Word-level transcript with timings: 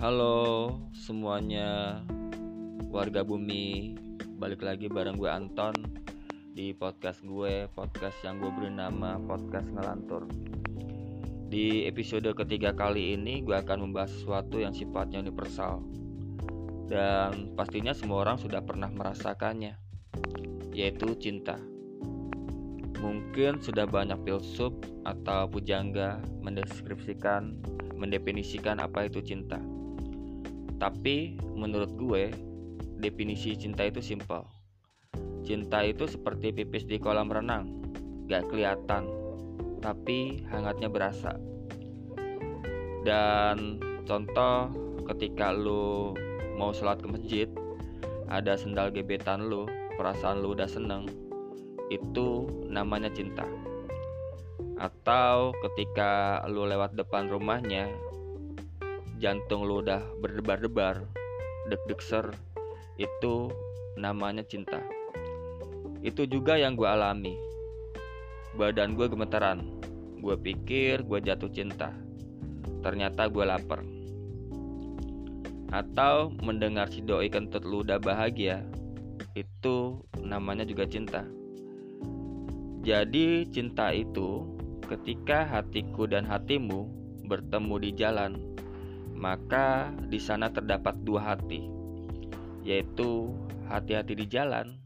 Halo 0.00 0.80
semuanya. 0.96 2.00
Warga 2.88 3.20
bumi 3.20 3.92
Balik 4.40 4.64
lagi 4.64 4.88
bareng 4.88 5.20
gue 5.20 5.28
Anton 5.28 5.76
Di 6.56 6.72
podcast 6.72 7.20
gue 7.20 7.68
Podcast 7.68 8.16
yang 8.24 8.40
gue 8.40 8.48
beri 8.48 8.72
nama 8.72 9.20
Podcast 9.20 9.68
Ngelantur. 9.68 10.24
Di 11.52 11.84
episode 11.84 12.32
ketiga 12.32 12.72
kali 12.72 13.12
ini 13.12 13.44
Gue 13.44 13.60
akan 13.60 13.92
membahas 13.92 14.08
sesuatu 14.16 14.56
yang 14.56 14.72
sifatnya 14.72 15.20
universal. 15.20 15.84
Dan 16.88 17.52
pastinya 17.52 17.92
semua 17.92 18.24
orang 18.24 18.40
sudah 18.40 18.64
pernah 18.64 18.88
merasakannya 18.88 19.76
Yaitu 20.72 21.12
cinta. 21.20 21.60
Mungkin 23.04 23.60
sudah 23.60 23.84
banyak 23.84 24.16
filsuf 24.24 24.72
atau 25.04 25.44
pujangga 25.44 26.24
mendeskripsikan, 26.40 27.60
mendefinisikan 28.00 28.80
apa 28.80 29.04
itu 29.04 29.20
cinta. 29.20 29.60
Tapi 30.80 31.36
menurut 31.52 31.92
gue, 31.92 32.32
definisi 32.96 33.52
cinta 33.52 33.84
itu 33.84 34.00
simpel. 34.00 34.48
Cinta 35.44 35.84
itu 35.84 36.08
seperti 36.08 36.56
pipis 36.56 36.88
di 36.88 36.96
kolam 36.96 37.28
renang, 37.28 37.68
gak 38.32 38.48
kelihatan, 38.48 39.04
tapi 39.84 40.40
hangatnya 40.48 40.88
berasa. 40.88 41.36
Dan 43.04 43.76
contoh 44.08 44.72
ketika 45.12 45.52
lu 45.52 46.16
mau 46.56 46.72
sholat 46.72 47.00
ke 47.04 47.08
masjid, 47.12 47.48
ada 48.32 48.56
sendal 48.56 48.88
gebetan 48.88 49.52
lu, 49.52 49.68
perasaan 50.00 50.40
lu 50.40 50.56
udah 50.56 50.68
seneng, 50.68 51.08
itu 51.92 52.48
namanya 52.68 53.12
cinta. 53.12 53.44
Atau 54.80 55.52
ketika 55.60 56.40
lu 56.48 56.64
lewat 56.64 56.96
depan 56.96 57.28
rumahnya, 57.28 57.88
jantung 59.20 59.68
lu 59.68 59.84
udah 59.84 60.00
berdebar-debar 60.24 61.04
deg-deg 61.68 62.00
ser 62.00 62.32
itu 62.96 63.52
namanya 64.00 64.40
cinta. 64.40 64.80
Itu 66.00 66.24
juga 66.24 66.56
yang 66.56 66.72
gue 66.72 66.88
alami. 66.88 67.36
Badan 68.56 68.96
gue 68.96 69.12
gemetaran. 69.12 69.60
Gue 70.24 70.40
pikir 70.40 71.04
gue 71.04 71.20
jatuh 71.20 71.52
cinta. 71.52 71.92
Ternyata 72.80 73.28
gue 73.28 73.44
lapar. 73.44 73.84
Atau 75.70 76.32
mendengar 76.40 76.88
si 76.88 77.04
doi 77.04 77.28
kentut 77.28 77.62
lu 77.62 77.84
udah 77.84 78.00
bahagia 78.00 78.64
itu 79.36 80.00
namanya 80.24 80.64
juga 80.64 80.88
cinta. 80.88 81.28
Jadi 82.80 83.44
cinta 83.52 83.92
itu 83.92 84.48
ketika 84.88 85.44
hatiku 85.44 86.08
dan 86.08 86.24
hatimu 86.24 86.88
bertemu 87.28 87.74
di 87.78 87.90
jalan 87.94 88.49
maka 89.20 89.92
di 90.08 90.16
sana 90.16 90.48
terdapat 90.48 90.96
dua 91.04 91.36
hati, 91.36 91.68
yaitu 92.64 93.28
hati-hati 93.68 94.16
di 94.16 94.24
jalan, 94.24 94.80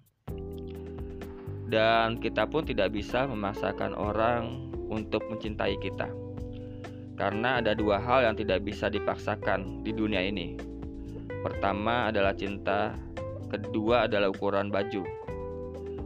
dan 1.70 2.18
kita 2.18 2.42
pun 2.50 2.66
tidak 2.66 2.90
bisa 2.90 3.30
memaksakan 3.30 3.94
orang 3.94 4.74
untuk 4.90 5.22
mencintai 5.30 5.78
kita, 5.78 6.10
karena 7.14 7.62
ada 7.62 7.78
dua 7.78 8.02
hal 8.02 8.26
yang 8.26 8.34
tidak 8.34 8.66
bisa 8.66 8.90
dipaksakan 8.90 9.86
di 9.86 9.94
dunia 9.94 10.18
ini. 10.18 10.58
Pertama 11.46 12.10
adalah 12.10 12.34
cinta, 12.34 12.98
kedua 13.54 14.10
adalah 14.10 14.34
ukuran 14.34 14.66
baju. 14.66 15.06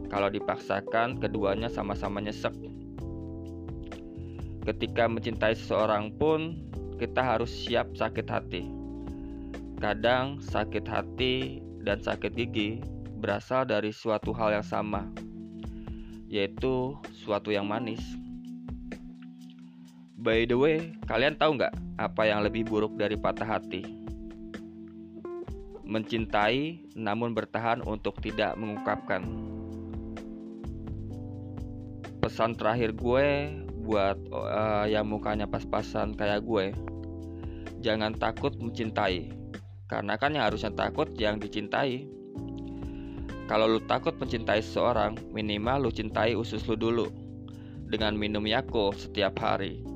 Kalau 0.09 0.29
dipaksakan, 0.29 1.17
keduanya 1.17 1.69
sama-sama 1.69 2.21
nyesek. 2.21 2.53
Ketika 4.65 5.09
mencintai 5.09 5.57
seseorang 5.57 6.13
pun 6.13 6.68
kita 6.99 7.23
harus 7.23 7.47
siap 7.47 7.95
sakit 7.95 8.27
hati. 8.27 8.67
Kadang 9.79 10.43
sakit 10.43 10.83
hati 10.83 11.63
dan 11.87 12.03
sakit 12.03 12.35
gigi 12.35 12.83
berasal 13.23 13.63
dari 13.63 13.95
suatu 13.95 14.35
hal 14.35 14.59
yang 14.59 14.67
sama, 14.67 15.07
yaitu 16.27 16.99
suatu 17.15 17.55
yang 17.55 17.63
manis. 17.63 18.03
By 20.19 20.43
the 20.43 20.59
way, 20.59 20.91
kalian 21.07 21.39
tahu 21.39 21.55
nggak 21.55 21.71
apa 21.95 22.27
yang 22.27 22.43
lebih 22.43 22.67
buruk 22.67 22.99
dari 22.99 23.15
patah 23.15 23.47
hati? 23.47 23.87
Mencintai 25.87 26.83
namun 26.99 27.31
bertahan 27.31 27.79
untuk 27.87 28.19
tidak 28.19 28.59
mengungkapkan. 28.59 29.23
Pesan 32.19 32.59
terakhir 32.59 32.91
gue 32.99 33.47
buat 33.81 34.19
uh, 34.31 34.85
yang 34.85 35.09
mukanya 35.09 35.49
pas-pasan 35.49 36.13
kayak 36.13 36.45
gue. 36.45 36.75
Jangan 37.79 38.15
takut 38.15 38.55
mencintai. 38.59 39.31
Karena 39.89 40.19
kan 40.21 40.37
yang 40.37 40.45
harusnya 40.45 40.69
takut 40.75 41.09
yang 41.17 41.41
dicintai. 41.41 42.05
Kalau 43.49 43.65
lu 43.65 43.81
takut 43.89 44.13
mencintai 44.21 44.61
seseorang 44.61 45.17
minimal 45.33 45.89
lu 45.89 45.91
cintai 45.91 46.37
usus 46.37 46.61
lu 46.69 46.77
dulu. 46.77 47.09
Dengan 47.89 48.13
minum 48.13 48.45
Yakult 48.45 49.01
setiap 49.01 49.41
hari 49.41 49.88